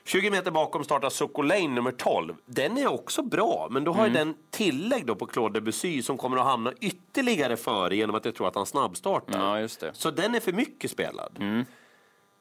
20 0.04 0.30
meter 0.30 0.50
bakom 0.50 0.84
startar 0.84 1.10
Sokolane 1.10 1.68
nummer 1.68 1.92
12. 1.92 2.34
Den 2.46 2.78
är 2.78 2.86
också 2.86 3.22
bra, 3.22 3.68
men 3.70 3.84
då 3.84 3.92
har 3.92 4.06
ju 4.06 4.12
den 4.12 4.34
tillägg 4.50 5.06
då 5.06 5.14
på 5.14 5.26
Claude 5.26 5.60
Debussy 5.60 6.02
som 6.02 6.18
kommer 6.18 6.36
att 6.36 6.44
hamna 6.44 6.72
ytterligare 6.80 7.56
före 7.56 7.96
genom 7.96 8.16
att 8.16 8.24
jag 8.24 8.34
tror 8.34 8.48
att 8.48 8.54
han 8.54 8.66
snabbstartar. 8.66 9.38
Ja, 9.38 9.60
just 9.60 9.80
det. 9.80 9.90
Så 9.94 10.10
den 10.10 10.34
är 10.34 10.40
för 10.40 10.52
mycket 10.52 10.90
spelad. 10.90 11.64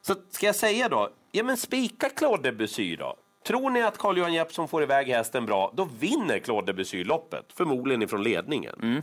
Så 0.02 0.14
ska 0.30 0.46
jag 0.46 0.56
säga 0.56 0.88
då, 0.88 1.10
ja 1.32 1.44
men 1.44 1.56
spika 1.56 2.08
Claude 2.08 2.42
Debussy 2.50 2.96
då. 2.96 3.16
Tror 3.46 3.70
ni 3.70 3.82
att 3.82 3.98
Carl-Johan 3.98 4.32
Jeppsson 4.32 4.68
får 4.68 4.82
iväg 4.82 5.06
hästen 5.08 5.46
bra, 5.46 5.72
då 5.74 5.88
vinner 5.98 6.38
Claude 6.38 6.72
Debussy 6.72 7.04
loppet. 7.04 7.44
Förmodligen 7.54 8.02
ifrån 8.02 8.22
ledningen. 8.22 9.02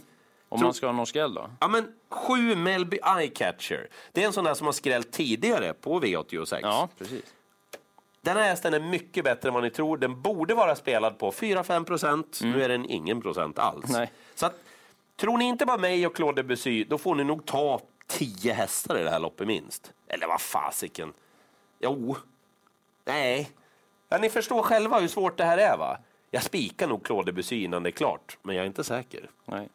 Om 0.50 0.60
Tror- 0.60 0.68
man 0.68 0.74
ska 0.74 0.86
ha 0.86 0.94
någon 0.94 1.06
skräll 1.06 1.34
då? 1.34 1.50
Ja 1.60 1.68
men, 1.68 1.88
sju 2.10 2.56
Melby 2.56 3.00
Eyecatcher. 3.18 3.90
Det 4.12 4.24
är 4.24 4.28
en 4.28 4.34
sån 4.34 4.44
där 4.44 4.54
som 4.54 4.66
har 4.66 4.74
skrällt 4.74 5.12
tidigare 5.12 5.74
på 5.74 6.00
V86. 6.02 6.60
Ja, 6.62 6.90
precis. 6.98 7.24
Den 8.22 8.38
här 8.38 8.44
hästen 8.44 8.74
är 8.74 8.80
mycket 8.80 9.24
bättre 9.24 9.50
än 9.50 9.54
vad 9.54 9.64
ni 9.64 9.70
tror. 9.70 9.98
Den 9.98 10.22
borde 10.22 10.54
vara 10.54 10.76
spelad 10.76 11.18
på 11.20 11.32
4-5 11.32 11.84
procent. 11.86 12.40
Nu 12.44 12.64
är 12.64 12.70
den 12.70 12.86
ingen 12.90 13.22
procent 13.22 13.60
alls. 13.60 13.90
Nej. 13.90 14.12
Så 14.36 14.46
att, 14.46 14.56
tror 15.18 15.38
ni 15.38 15.46
inte 15.46 15.66
bara 15.66 15.78
mig 15.78 16.08
och 16.08 16.16
Claude 16.16 16.42
Debussy, 16.42 16.84
då 16.84 16.98
får 16.98 17.16
ni 17.16 17.24
nog 17.24 17.46
ta 17.46 17.82
10 18.08 18.54
hästar 18.54 19.00
i 19.00 19.04
det 19.04 19.10
här 19.10 19.20
loppet 19.20 19.48
minst. 19.48 19.94
Eller 20.08 20.28
vad 20.28 20.42
fasiken. 20.42 21.14
Jo. 21.80 22.16
Nej. 23.06 23.52
Ja, 24.10 24.18
ni 24.18 24.30
förstår 24.30 24.62
själva 24.62 25.00
hur 25.00 25.08
svårt 25.08 25.38
det 25.38 25.44
här 25.44 25.58
är 25.58 25.78
va? 25.78 25.98
Jag 26.32 26.44
spikar 26.44 26.88
nog 26.88 27.04
Claude 27.04 27.32
Debussy 27.32 27.64
innan 27.64 27.84
det 27.84 27.90
är 27.90 27.92
klart, 27.92 28.38
men 28.42 28.56
jag 28.56 28.64
är 28.64 28.68
inte 28.68 28.84
säker. 28.84 29.30
Nej. 29.46 29.70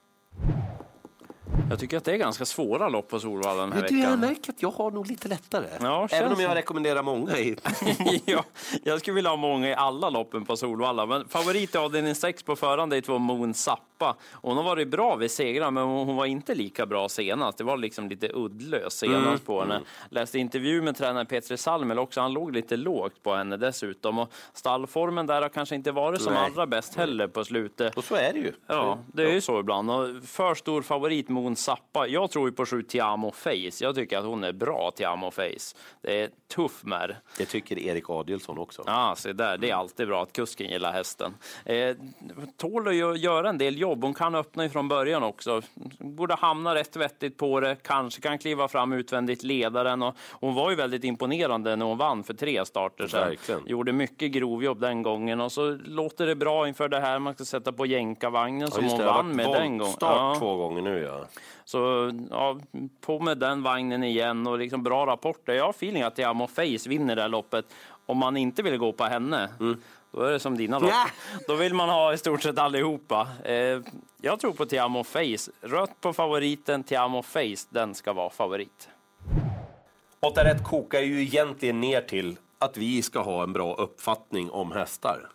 Jag 1.71 1.79
tycker 1.79 1.97
att 1.97 2.05
det 2.05 2.13
är 2.13 2.17
ganska 2.17 2.45
svåra 2.45 2.89
lopp 2.89 3.09
på 3.09 3.21
Solvalla 3.21 3.61
den 3.61 3.73
här 3.73 3.89
du, 3.89 3.99
jag 3.99 4.07
veckan. 4.07 4.21
märker 4.21 4.53
att 4.53 4.63
jag 4.63 4.71
har 4.71 4.91
nog 4.91 5.07
lite 5.07 5.29
lättare. 5.29 5.67
Ja, 5.81 6.09
Även 6.11 6.33
om 6.33 6.41
jag 6.41 6.55
rekommenderar 6.57 7.03
många 7.03 7.39
i... 7.39 7.57
ja, 8.25 8.45
jag 8.85 9.01
skulle 9.01 9.15
vilja 9.15 9.31
ha 9.31 9.37
många 9.37 9.69
i 9.69 9.75
alla 9.75 10.11
loppen 10.11 10.45
på 10.45 10.57
Solvalla. 10.57 11.07
Men 11.07 11.29
favorit 11.29 11.75
i 11.75 11.79
avdelning 11.79 12.15
6 12.15 12.43
på 12.43 12.57
förhand 12.57 12.93
är 12.93 13.01
två 13.01 13.19
Moon 13.19 13.55
Zappa. 13.55 14.17
Hon 14.33 14.57
har 14.57 14.65
varit 14.65 14.89
bra 14.89 15.17
vid 15.17 15.31
segrar, 15.31 15.71
men 15.71 15.85
hon 15.85 16.17
var 16.17 16.27
inte 16.27 16.55
lika 16.55 16.87
bra 16.87 17.09
senast. 17.09 17.59
Det 17.59 17.65
var 17.65 17.77
liksom 17.77 18.09
lite 18.09 18.29
uddlös 18.29 18.93
senast 18.93 19.47
på 19.47 19.61
henne. 19.61 19.81
Läste 20.09 20.39
intervju 20.39 20.83
med 20.83 20.97
tränaren 20.97 21.27
Petri 21.27 21.57
Salmel 21.57 21.99
också. 21.99 22.21
Han 22.21 22.33
låg 22.33 22.53
lite 22.53 22.77
lågt 22.77 23.23
på 23.23 23.35
henne 23.35 23.57
dessutom. 23.57 24.19
Och 24.19 24.33
stallformen 24.53 25.27
där 25.27 25.43
har 25.43 25.49
kanske 25.49 25.75
inte 25.75 25.93
varit 25.93 26.23
som 26.23 26.33
Nej. 26.35 26.45
allra 26.45 26.67
bäst 26.67 26.95
heller 26.95 27.27
på 27.29 27.45
slutet. 27.45 27.97
Och 27.97 28.05
så 28.05 28.15
är 28.15 28.33
det 28.33 28.39
ju. 28.39 28.53
Ja, 28.67 28.99
det 29.07 29.23
är 29.23 29.33
ju 29.33 29.41
så 29.41 29.61
ibland. 29.61 29.91
Och 29.91 30.07
för 30.25 30.55
stor 30.55 30.83
favorit 30.83 31.29
Moon 31.29 31.57
Zappa. 31.61 32.07
Jag 32.07 32.31
tror 32.31 32.49
ju 32.49 32.53
på 32.55 32.67
sju 32.67 32.83
Tiamo 32.83 33.31
Face. 33.31 33.55
Jag 33.81 33.95
tycker 33.95 34.19
att 34.19 34.25
hon 34.25 34.45
är 34.45 34.53
bra, 34.53 34.91
Tiamo 34.97 35.31
Face. 35.31 35.77
Det 36.03 36.21
är 36.23 36.31
tuff 36.55 36.85
med. 36.85 37.17
Det 37.39 37.45
tycker 37.45 37.79
Erik 37.79 38.11
Adielsson 38.11 38.59
också. 38.59 38.83
Ja, 38.87 39.15
se 39.17 39.33
där. 39.33 39.59
Det 39.59 39.71
är 39.71 39.75
alltid 39.75 40.09
bra 40.09 40.23
att 40.23 40.33
kusken 40.33 40.71
gillar 40.71 40.93
hästen. 40.93 41.35
Eh, 41.65 41.97
tål 42.57 42.89
att 42.89 42.95
gö- 42.95 43.17
göra 43.17 43.49
en 43.49 43.59
del 43.59 43.79
jobb. 43.79 44.05
Hon 44.05 44.15
kan 44.15 44.35
öppna 44.35 44.65
ifrån 44.65 44.89
början 44.89 45.23
också. 45.23 45.63
Borde 45.99 46.35
hamna 46.35 46.75
rätt 46.75 46.97
vettigt 46.97 47.37
på 47.37 47.61
det. 47.61 47.77
Kanske 47.83 48.21
kan 48.21 48.39
kliva 48.39 48.69
fram 48.69 48.93
utvändigt 48.93 49.43
ledaren. 49.43 50.03
Och 50.03 50.15
hon 50.33 50.55
var 50.55 50.71
ju 50.71 50.77
väldigt 50.77 51.05
imponerande 51.05 51.77
när 51.77 51.87
hon 51.87 51.99
vann 51.99 52.25
för 52.25 52.35
tre 52.35 52.65
starter 52.65 53.07
sedan. 53.09 53.29
Verkligen. 53.29 53.61
Gjorde 53.67 53.93
mycket 53.93 54.31
grovjobb 54.33 54.81
den 54.81 55.03
gången. 55.03 55.41
Och 55.41 55.53
så 55.53 55.71
låter 55.85 56.27
det 56.27 56.35
bra 56.35 56.69
inför 56.69 56.89
det 56.89 57.01
här. 57.01 57.19
Man 57.19 57.35
ska 57.35 57.45
sätta 57.45 57.73
på 57.73 57.87
jänkarvagnen 57.87 58.71
som 58.71 58.85
just 58.85 58.97
hon 58.97 59.07
vann 59.07 59.37
med 59.37 59.47
den 59.47 59.55
gången. 59.63 59.79
voltstart 59.79 60.17
Ja. 60.17 60.35
två 60.39 60.57
gånger 60.57 60.83
nu 60.83 61.03
ja. 61.03 61.27
Så 61.65 62.11
ja, 62.31 62.59
på 63.01 63.21
med 63.21 63.39
den 63.39 63.63
vagnen 63.63 64.05
igen 64.05 64.47
och 64.47 64.59
liksom 64.59 64.83
bra 64.83 65.07
rapporter. 65.07 65.53
Jag 65.53 65.65
har 65.65 65.71
feeling 65.71 66.03
att 66.03 66.17
Tiamo 66.17 66.47
Face 66.47 66.89
vinner 66.89 67.17
det 67.17 67.23
här 67.23 67.29
loppet. 67.29 67.65
Om 68.07 68.19
man 68.19 68.37
inte 68.37 68.63
vill 68.63 68.77
gå 68.79 68.93
på 68.93 69.05
henne, 69.05 69.49
då 70.13 70.23
är 70.23 70.33
det 70.33 70.41
som 70.41 70.57
dina 70.57 70.79
lopp. 70.79 70.91
Då 71.47 71.55
vill 71.55 71.75
man 71.75 71.89
ha 71.89 72.13
i 72.13 72.19
stort 72.19 72.43
sett 72.43 72.59
allihopa. 72.59 73.29
Eh, 73.45 73.81
jag 74.21 74.41
tror 74.41 74.53
på 74.53 74.67
Tiamo 74.67 75.05
Face. 75.05 75.51
Rött 75.61 76.01
på 76.01 76.13
favoriten, 76.13 76.85
Tiamo 76.85 77.23
Face, 77.23 77.67
den 77.71 77.95
ska 77.95 78.13
vara 78.13 78.31
favorit. 78.31 78.89
8 80.21 80.45
rätt 80.45 80.65
kokar 80.65 81.01
ju 81.01 81.23
egentligen 81.23 81.81
ner 81.81 82.01
till 82.01 82.37
att 82.59 82.77
vi 82.77 83.03
ska 83.03 83.21
ha 83.21 83.43
en 83.43 83.53
bra 83.53 83.75
uppfattning 83.75 84.51
om 84.51 84.73
hästar. 84.73 85.29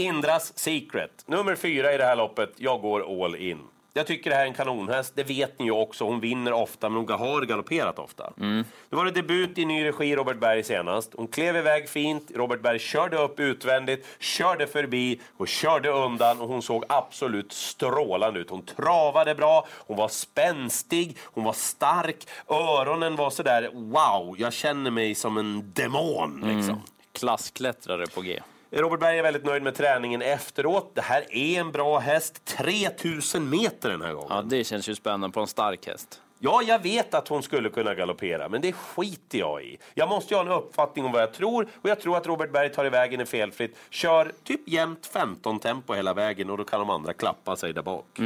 Indras 0.00 0.58
Secret, 0.58 1.24
nummer 1.26 1.54
fyra 1.54 1.94
i 1.94 1.98
det 1.98 2.04
här 2.04 2.16
loppet. 2.16 2.52
Jag 2.56 2.80
går 2.80 3.24
all 3.24 3.36
in. 3.36 3.58
Jag 3.92 4.06
tycker 4.06 4.30
det 4.30 4.36
här 4.36 4.42
är 4.42 4.46
en 4.46 4.54
kanonhäst. 4.54 5.12
Det 5.16 5.22
vet 5.22 5.58
ni 5.58 5.64
ju 5.64 5.70
också. 5.70 6.04
Hon 6.04 6.20
vinner 6.20 6.52
ofta, 6.52 6.88
men 6.88 6.96
hon 6.96 7.18
har 7.18 7.42
galopperat 7.42 7.98
ofta. 7.98 8.32
Nu 8.36 8.64
var 8.88 9.04
det 9.04 9.10
debut 9.10 9.58
i 9.58 9.64
ny 9.64 9.84
regi, 9.84 10.16
Robert 10.16 10.38
Berg 10.38 10.62
senast. 10.62 11.12
Hon 11.16 11.28
klev 11.28 11.56
iväg 11.56 11.88
fint. 11.88 12.30
Robert 12.34 12.60
Berg 12.60 12.78
körde 12.78 13.16
upp 13.16 13.40
utvändigt, 13.40 14.06
körde 14.18 14.66
förbi 14.66 15.20
och 15.36 15.48
körde 15.48 15.88
undan. 15.88 16.40
Och 16.40 16.48
hon 16.48 16.62
såg 16.62 16.84
absolut 16.88 17.52
strålande 17.52 18.40
ut. 18.40 18.50
Hon 18.50 18.64
travade 18.64 19.34
bra, 19.34 19.66
hon 19.70 19.96
var 19.96 20.08
spänstig, 20.08 21.16
hon 21.24 21.44
var 21.44 21.52
stark. 21.52 22.26
Öronen 22.48 23.16
var 23.16 23.30
sådär, 23.30 23.70
wow, 23.72 24.36
jag 24.38 24.52
känner 24.52 24.90
mig 24.90 25.14
som 25.14 25.38
en 25.38 25.72
demon. 25.72 26.54
Liksom. 26.56 26.82
Klassklättrare 27.12 28.06
på 28.06 28.20
G. 28.20 28.40
Robert 28.72 29.00
Berg 29.00 29.18
är 29.18 29.22
väldigt 29.22 29.44
nöjd 29.44 29.62
med 29.62 29.74
träningen 29.74 30.22
efteråt. 30.22 30.90
Det 30.94 31.00
här 31.00 31.24
är 31.36 31.60
en 31.60 31.72
bra 31.72 31.98
häst. 31.98 32.44
3000 32.44 33.50
meter 33.50 33.90
den 33.90 34.02
här 34.02 34.12
gången. 34.12 34.28
Ja, 34.30 34.42
det 34.42 34.64
känns 34.64 34.88
ju 34.88 34.94
spännande 34.94 35.30
på 35.30 35.40
en 35.40 35.46
stark 35.46 35.86
häst. 35.86 36.20
Ja, 36.38 36.62
jag 36.62 36.82
vet 36.82 37.14
att 37.14 37.28
hon 37.28 37.42
skulle 37.42 37.68
kunna 37.68 37.94
galoppera, 37.94 38.48
men 38.48 38.60
det 38.60 38.72
skiter 38.72 39.38
jag 39.38 39.64
i. 39.64 39.78
Jag 39.94 40.08
måste 40.08 40.34
ju 40.34 40.38
ha 40.40 40.44
en 40.44 40.52
uppfattning 40.52 41.04
om 41.04 41.12
vad 41.12 41.22
jag 41.22 41.32
tror 41.32 41.68
och 41.74 41.88
jag 41.88 42.00
tror 42.00 42.16
att 42.16 42.26
Robert 42.26 42.52
Berg 42.52 42.72
tar 42.72 42.84
ivägen 42.84 43.20
i 43.20 43.26
felfritt. 43.26 43.76
Kör 43.90 44.32
typ 44.44 44.68
jämnt 44.68 45.06
15 45.06 45.58
tempo 45.58 45.94
hela 45.94 46.14
vägen 46.14 46.50
och 46.50 46.58
då 46.58 46.64
kan 46.64 46.80
de 46.80 46.90
andra 46.90 47.12
klappa 47.12 47.56
sig 47.56 47.72
där 47.72 47.82
bak. 47.82 48.18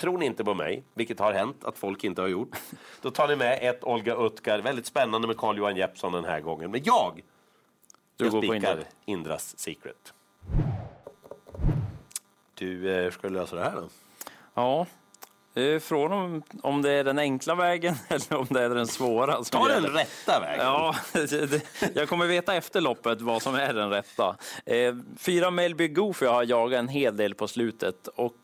Tror 0.00 0.18
ni 0.18 0.26
inte 0.26 0.44
på 0.44 0.54
mig, 0.54 0.82
vilket 0.94 1.18
har 1.18 1.32
hänt 1.32 1.64
att 1.64 1.78
folk 1.78 2.04
inte 2.04 2.20
har 2.20 2.28
gjort, 2.28 2.56
då 3.02 3.10
tar 3.10 3.28
ni 3.28 3.36
med 3.36 3.58
ett 3.62 3.84
Olga 3.84 4.16
Utgar. 4.16 4.58
Väldigt 4.58 4.86
spännande 4.86 5.28
med 5.28 5.36
Carl-Johan 5.36 5.76
Jeppsson 5.76 6.12
den 6.12 6.24
här 6.24 6.40
gången. 6.40 6.70
Men 6.70 6.80
jag, 6.84 7.20
Du 8.16 8.24
jag 8.24 8.32
går 8.32 8.40
på 8.40 8.46
spikar 8.46 8.72
Indra. 8.72 8.86
Indras 9.04 9.58
Secret. 9.58 10.12
Du, 12.54 12.90
eh, 12.90 13.10
ska 13.10 13.28
du 13.28 13.34
lösa 13.34 13.56
det 13.56 13.62
här 13.62 13.76
då? 13.76 13.88
Ja, 14.54 14.86
frågan 15.80 16.12
om, 16.12 16.42
om 16.62 16.82
det 16.82 16.90
är 16.90 17.04
den 17.04 17.18
enkla 17.18 17.54
vägen 17.54 17.94
eller 18.08 18.36
om 18.36 18.46
det 18.50 18.62
är 18.62 18.68
den 18.68 18.86
svåra. 18.86 19.44
Ta 19.44 19.68
den 19.68 19.86
rätta 19.86 20.40
vägen. 20.40 20.64
Ja, 20.64 20.94
det, 21.12 21.26
det, 21.26 21.62
jag 21.94 22.08
kommer 22.08 22.26
veta 22.26 22.54
efter 22.54 22.80
loppet 22.80 23.20
vad 23.20 23.42
som 23.42 23.54
är 23.54 23.72
den 23.72 23.90
rätta. 23.90 24.36
Eh, 24.66 24.94
fyra 25.18 25.50
Melby 25.50 25.88
Goofy 25.88 26.26
har 26.26 26.42
jagat 26.42 26.78
en 26.78 26.88
hel 26.88 27.16
del 27.16 27.34
på 27.34 27.48
slutet 27.48 28.08
och 28.08 28.34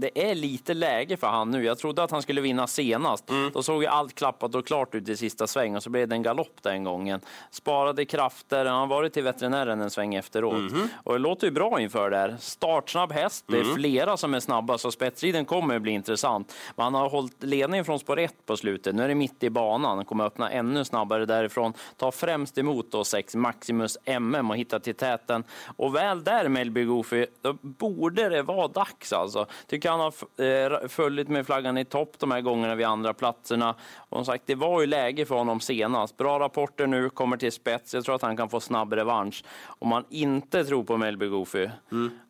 det 0.00 0.30
är 0.30 0.34
lite 0.34 0.74
läge 0.74 1.16
för 1.16 1.26
han 1.26 1.50
nu. 1.50 1.64
Jag 1.64 1.78
trodde 1.78 2.02
att 2.02 2.10
han 2.10 2.22
skulle 2.22 2.40
vinna 2.40 2.66
senast. 2.66 3.30
Mm. 3.30 3.50
Då 3.54 3.62
såg 3.62 3.82
ju 3.82 3.88
allt 3.88 4.14
klappat 4.14 4.54
och 4.54 4.66
klart 4.66 4.94
ut 4.94 5.08
i 5.08 5.16
sista 5.16 5.46
sväng 5.46 5.76
och 5.76 5.82
så 5.82 5.90
blev 5.90 6.08
det 6.08 6.14
en 6.14 6.22
galopp 6.22 6.62
den 6.62 6.84
gången. 6.84 7.20
Sparade 7.50 8.04
krafter. 8.04 8.64
Han 8.64 8.78
har 8.78 8.86
varit 8.86 9.12
till 9.12 9.22
veterinären 9.24 9.80
en 9.80 9.90
sväng 9.90 10.14
efteråt. 10.14 10.54
Mhm. 10.72 10.88
Och 11.04 11.12
det 11.12 11.18
låter 11.18 11.46
ju 11.46 11.50
bra 11.52 11.80
inför 11.80 12.10
där. 12.10 12.36
Startsnabb 12.40 13.12
häst. 13.12 13.44
Det 13.48 13.56
är 13.58 13.62
Mm. 13.62 13.74
flera 13.74 14.16
som 14.16 14.34
är 14.34 14.40
snabba 14.40 14.78
så 14.78 14.90
spetsriden 14.90 15.44
kommer 15.44 15.76
att 15.76 15.82
bli 15.82 15.92
intressant. 15.92 16.54
Men 16.76 16.84
han 16.84 16.94
har 16.94 17.08
hållit 17.10 17.42
ledningen 17.42 17.84
från 17.84 17.98
spår 17.98 18.18
1 18.18 18.34
på 18.46 18.56
slutet. 18.56 18.94
Nu 18.94 19.04
är 19.04 19.08
det 19.08 19.14
mitt 19.14 19.42
i 19.42 19.50
banan. 19.50 19.96
Han 19.96 20.04
kommer 20.04 20.24
öppna 20.24 20.50
ännu 20.50 20.84
snabbare 20.84 21.26
därifrån. 21.26 21.72
Ta 21.96 22.12
främst 22.12 22.58
emot 22.58 22.92
då 22.92 23.04
6 23.04 23.34
Maximus 23.34 23.98
MM 24.04 24.50
och 24.50 24.56
hitta 24.56 24.80
till 24.80 24.94
täten. 24.94 25.44
Och 25.76 25.94
väl 25.94 26.24
där 26.24 26.48
Melby 26.48 26.84
Goofy, 26.84 27.26
då 27.42 27.52
borde 27.62 28.28
det 28.28 28.42
vara 28.42 28.68
dags 28.68 29.12
alltså. 29.12 29.46
Tycker 29.66 29.87
han 29.90 30.00
har 30.00 30.14
eh, 30.44 30.88
följt 30.88 31.28
med 31.28 31.46
flaggan 31.46 31.78
i 31.78 31.84
topp 31.84 32.14
de 32.18 32.30
här 32.30 32.40
gångerna 32.40 32.74
vid 32.74 32.86
andra 32.86 33.14
platserna. 33.14 33.74
Och 33.96 34.16
som 34.16 34.24
sagt, 34.24 34.42
det 34.46 34.54
var 34.54 34.80
ju 34.80 34.86
läge 34.86 35.26
för 35.26 35.34
honom 35.34 35.60
senast. 35.60 36.16
Bra 36.16 36.38
rapporter 36.38 36.86
nu, 36.86 37.10
kommer 37.10 37.36
till 37.36 37.52
spets. 37.52 37.94
Jag 37.94 38.04
tror 38.04 38.14
att 38.14 38.22
han 38.22 38.36
kan 38.36 38.48
få 38.48 38.60
snabb 38.60 38.92
revansch. 38.92 39.44
Om 39.66 39.88
man 39.88 40.04
inte 40.10 40.64
tror 40.64 40.84
på 40.84 40.96
Melby 40.96 41.26
Goofy, 41.26 41.68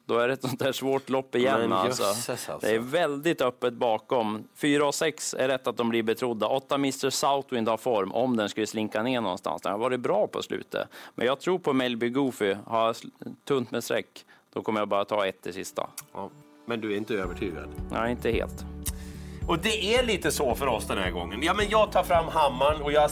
då 0.09 0.19
är 0.19 0.29
det 0.29 0.35
ett 0.35 0.43
sånt 0.43 0.59
där 0.59 0.73
svårt 0.73 1.09
lopp 1.09 1.35
igen. 1.35 1.61
Men 1.61 1.73
alltså. 1.73 2.03
jösses, 2.03 2.49
alltså. 2.49 2.69
Det 2.69 2.75
är 2.75 2.79
väldigt 2.79 3.41
öppet 3.41 3.75
bakom. 3.75 4.45
4 4.55 4.87
och 4.87 4.95
6 4.95 5.35
är 5.35 5.49
rätt 5.49 5.67
att 5.67 5.77
de 5.77 5.88
blir 5.88 6.03
betrodda. 6.03 6.47
8 6.47 6.75
Mr 6.75 7.11
Southwind 7.11 7.69
har 7.69 7.77
form 7.77 8.12
om 8.12 8.37
den 8.37 8.49
skulle 8.49 8.67
slinka 8.67 9.03
ner 9.03 9.21
någonstans. 9.21 9.62
Den 9.62 9.73
har 9.73 9.79
varit 9.79 10.00
bra 10.00 10.27
på 10.27 10.43
slutet. 10.43 10.88
Men 11.15 11.27
jag 11.27 11.41
tror 11.41 11.59
på 11.59 11.73
Melby 11.73 12.09
Goofy. 12.09 12.55
Har 12.67 12.87
jag 12.87 12.97
tunt 13.45 13.71
med 13.71 13.85
streck, 13.85 14.25
då 14.53 14.62
kommer 14.62 14.81
jag 14.81 14.88
bara 14.88 15.05
ta 15.05 15.27
ett 15.27 15.43
till 15.43 15.55
sista. 15.55 15.91
Ja, 16.12 16.31
men 16.68 16.80
du 16.80 16.92
är 16.92 16.96
inte 16.96 17.14
övertygad? 17.14 17.68
Nej, 17.90 18.10
inte 18.10 18.30
helt. 18.30 18.64
Och 19.46 19.58
det 19.58 19.94
är 19.94 20.02
lite 20.06 20.30
så 20.30 20.54
för 20.54 20.66
oss 20.66 20.87
den 20.87 20.98
här 20.98 21.10
gången. 21.10 21.42
Ja, 21.42 21.54
men 21.54 21.68
jag 21.68 21.92
tar 21.92 22.02
fram 22.02 22.25
hammaren 22.28 22.82
och 22.82 22.92
jag 22.92 23.10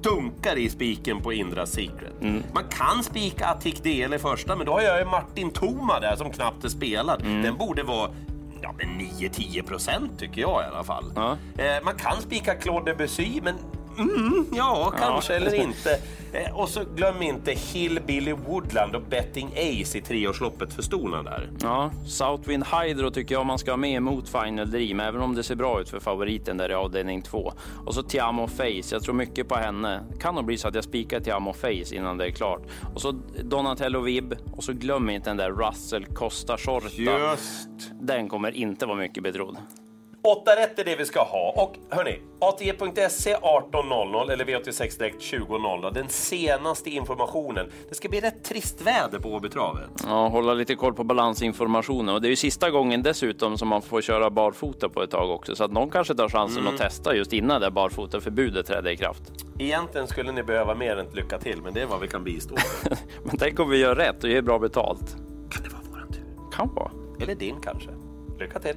dunkar 0.00 0.58
i 0.58 0.68
spiken 0.68 1.20
på 1.20 1.32
Indras 1.32 1.70
Secret. 1.72 2.12
Man 2.52 2.64
kan 2.70 3.02
spika 3.02 3.46
Attic 3.46 3.80
DL 3.80 4.14
i 4.14 4.18
första, 4.18 4.56
men 4.56 4.66
då 4.66 4.72
har 4.72 4.80
jag 4.80 4.98
ju 4.98 5.04
Martin 5.04 5.50
Toma 5.50 6.00
där 6.00 6.16
som 6.16 6.30
knappt 6.30 6.64
är 6.64 6.68
spelad. 6.68 7.22
Den 7.22 7.56
borde 7.56 7.82
vara 7.82 8.10
ja, 8.62 8.74
men 8.78 8.88
9-10 8.88 9.62
procent 9.62 10.18
tycker 10.18 10.40
jag 10.40 10.62
i 10.62 10.66
alla 10.74 10.84
fall. 10.84 11.12
Ja. 11.16 11.36
Eh, 11.58 11.84
man 11.84 11.94
kan 11.94 12.22
spika 12.22 12.54
Claude 12.54 12.90
Debussy, 12.92 13.40
men 13.42 13.54
mm, 13.98 14.46
ja, 14.52 14.92
kanske 14.98 15.34
eller 15.36 15.54
inte. 15.54 15.98
Eh, 16.32 16.56
och 16.60 16.68
så 16.68 16.84
glöm 16.96 17.22
inte 17.22 17.52
Hillbilly 17.52 18.32
Woodland 18.32 18.96
och 18.96 19.02
Betting 19.02 19.48
Ace 19.48 19.98
i 19.98 20.00
treårsloppet 20.00 20.72
för 20.72 20.82
stona 20.82 21.22
där. 21.22 21.50
Ja, 21.62 21.90
Southwind 22.06 22.64
Hydro 22.64 23.10
tycker 23.10 23.34
jag 23.34 23.46
man 23.46 23.58
ska 23.58 23.72
ha 23.72 23.76
med 23.76 24.02
mot 24.02 24.28
Final 24.28 24.70
Dream, 24.70 25.00
även 25.00 25.20
om 25.20 25.34
det 25.34 25.42
ser 25.42 25.54
bra 25.54 25.80
ut 25.80 25.88
för 25.88 26.00
favoriten 26.00 26.56
där 26.56 26.70
i 26.70 26.74
avdelning 26.74 27.22
2. 27.22 27.52
Och 27.86 27.94
så 27.94 28.02
Tiamo 28.02 28.46
Face, 28.46 28.82
jag 28.90 29.02
tror 29.02 29.14
mycket 29.14 29.48
på 29.48 29.54
henne. 29.54 30.04
Kan 30.20 30.34
nog 30.34 30.44
bli 30.44 30.58
så 30.58 30.68
att 30.68 30.74
jag 30.74 30.84
spikar 30.84 31.20
Tiamo 31.20 31.52
Face 31.52 31.94
innan 31.94 32.18
det 32.18 32.26
är 32.26 32.30
klart. 32.30 32.62
Och 32.94 33.00
så 33.00 33.12
Donatello 33.42 34.00
Vib 34.00 34.34
och 34.52 34.64
så 34.64 34.72
glöm 34.72 35.10
inte 35.10 35.30
den 35.30 35.36
där 35.36 35.50
Russell 35.50 36.06
Costa 36.06 36.58
Shorta. 36.58 36.88
Just. 36.92 37.68
Den 38.00 38.28
kommer 38.28 38.50
inte 38.50 38.86
vara 38.86 38.96
mycket 38.96 39.22
betrodd. 39.22 39.56
Åtta 40.22 40.56
rätt 40.56 40.78
är 40.78 40.84
det 40.84 40.96
vi 40.96 41.04
ska 41.04 41.22
ha. 41.22 41.52
Och 41.56 41.96
hörni, 41.96 42.18
ATG.se 42.40 43.36
18.00 43.36 44.32
eller 44.32 44.44
V86 44.44 44.98
Direkt 44.98 45.20
20.00. 45.20 45.94
Den 45.94 46.08
senaste 46.08 46.90
informationen. 46.90 47.70
Det 47.88 47.94
ska 47.94 48.08
bli 48.08 48.20
rätt 48.20 48.44
trist 48.44 48.80
väder 48.80 49.18
på 49.18 49.28
Åbytravet. 49.28 49.90
Ja, 50.06 50.28
hålla 50.28 50.54
lite 50.54 50.74
koll 50.74 50.94
på 50.94 51.04
balansinformationen. 51.04 52.14
Och 52.14 52.20
det 52.20 52.28
är 52.28 52.30
ju 52.30 52.36
sista 52.36 52.70
gången 52.70 53.02
dessutom 53.02 53.58
som 53.58 53.68
man 53.68 53.82
får 53.82 54.00
köra 54.00 54.30
barfota 54.30 54.88
på 54.88 55.02
ett 55.02 55.10
tag 55.10 55.30
också. 55.30 55.56
Så 55.56 55.64
att 55.64 55.72
någon 55.72 55.90
kanske 55.90 56.14
tar 56.14 56.28
chansen 56.28 56.68
att 56.68 56.78
testa 56.78 57.14
just 57.14 57.32
innan 57.32 57.60
det 57.60 57.70
barfotaförbudet 57.70 58.66
träder 58.66 58.90
i 58.90 58.96
kraft. 58.96 59.22
Egentligen 59.58 60.06
skulle 60.06 60.32
ni 60.32 60.42
behöva 60.42 60.74
mer 60.74 60.96
än 60.96 61.06
ett 61.06 61.14
lycka 61.14 61.38
till, 61.38 61.62
men 61.62 61.74
det 61.74 61.82
är 61.82 61.86
vad 61.86 62.00
vi 62.00 62.08
kan 62.08 62.24
bistå 62.24 62.54
med. 62.54 62.98
Men 63.24 63.38
tänk 63.38 63.60
om 63.60 63.70
vi 63.70 63.78
gör 63.78 63.94
rätt 63.94 64.24
och 64.24 64.30
ger 64.30 64.42
bra 64.42 64.58
betalt. 64.58 65.16
Kan 65.50 65.62
det 65.62 65.68
vara 65.68 65.82
våran 65.90 66.12
tur? 66.12 66.24
Kan 66.52 66.74
vara. 66.74 66.90
Eller 67.20 67.34
din 67.34 67.56
kanske. 67.60 67.90
Lycka 68.38 68.58
till! 68.58 68.76